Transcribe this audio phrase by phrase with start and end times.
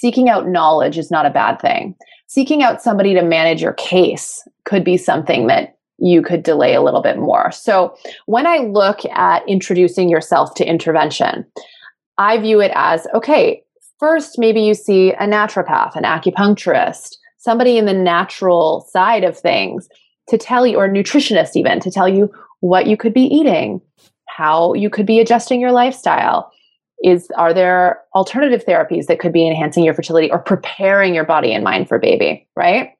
[0.00, 1.94] seeking out knowledge is not a bad thing.
[2.26, 6.82] Seeking out somebody to manage your case could be something that you could delay a
[6.82, 7.50] little bit more.
[7.50, 7.96] So,
[8.26, 11.46] when I look at introducing yourself to intervention,
[12.18, 13.62] I view it as okay,
[13.98, 19.88] first, maybe you see a naturopath, an acupuncturist, somebody in the natural side of things
[20.28, 23.80] to tell you, or nutritionist even, to tell you what you could be eating,
[24.28, 26.52] how you could be adjusting your lifestyle.
[27.02, 31.52] Is are there alternative therapies that could be enhancing your fertility or preparing your body
[31.52, 32.90] and mind for baby, right?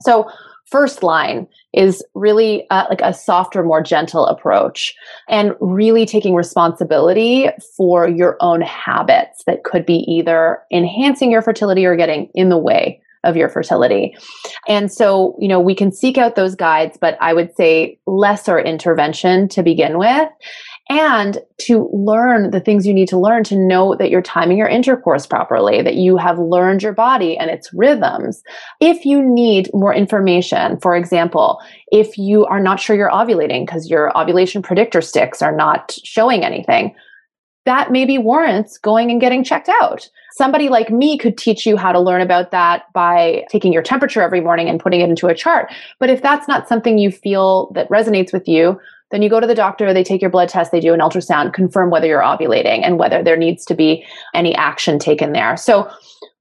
[0.00, 0.28] So
[0.72, 4.94] first line is really uh, like a softer, more gentle approach
[5.28, 11.84] and really taking responsibility for your own habits that could be either enhancing your fertility
[11.84, 14.16] or getting in the way of your fertility.
[14.66, 18.58] And so, you know, we can seek out those guides, but I would say lesser
[18.58, 20.28] intervention to begin with
[20.92, 24.68] and to learn the things you need to learn to know that you're timing your
[24.68, 28.42] intercourse properly, that you have learned your body and its rhythms.
[28.78, 33.88] If you need more information, for example, if you are not sure you're ovulating because
[33.88, 36.94] your ovulation predictor sticks are not showing anything,
[37.64, 40.10] that maybe warrants going and getting checked out.
[40.32, 44.20] Somebody like me could teach you how to learn about that by taking your temperature
[44.20, 45.72] every morning and putting it into a chart.
[45.98, 48.78] But if that's not something you feel that resonates with you,
[49.12, 51.52] then you go to the doctor, they take your blood test, they do an ultrasound,
[51.52, 54.04] confirm whether you're ovulating and whether there needs to be
[54.34, 55.56] any action taken there.
[55.56, 55.88] So,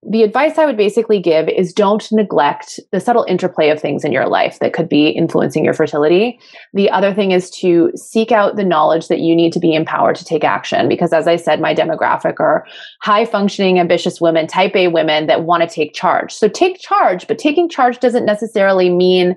[0.03, 4.11] the advice I would basically give is don't neglect the subtle interplay of things in
[4.11, 6.39] your life that could be influencing your fertility.
[6.73, 10.16] The other thing is to seek out the knowledge that you need to be empowered
[10.16, 10.89] to take action.
[10.89, 12.66] Because as I said, my demographic are
[13.02, 16.33] high functioning, ambitious women, type A women that want to take charge.
[16.33, 19.35] So take charge, but taking charge doesn't necessarily mean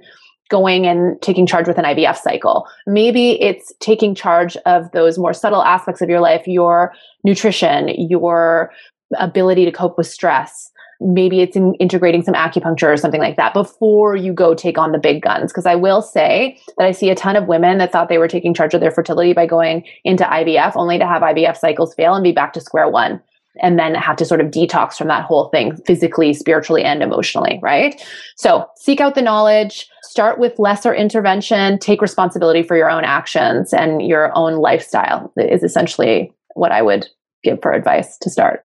[0.54, 2.68] going and taking charge with an IVF cycle.
[2.86, 8.70] Maybe it's taking charge of those more subtle aspects of your life, your nutrition, your
[9.18, 10.70] ability to cope with stress.
[11.00, 14.92] Maybe it's in integrating some acupuncture or something like that before you go take on
[14.92, 15.50] the big guns.
[15.50, 18.28] Because I will say that I see a ton of women that thought they were
[18.28, 22.14] taking charge of their fertility by going into IVF, only to have IVF cycles fail
[22.14, 23.20] and be back to square one
[23.62, 27.58] and then have to sort of detox from that whole thing physically, spiritually, and emotionally,
[27.62, 28.02] right?
[28.36, 33.72] So seek out the knowledge, start with lesser intervention, take responsibility for your own actions
[33.72, 37.08] and your own lifestyle is essentially what I would
[37.42, 38.62] give for advice to start.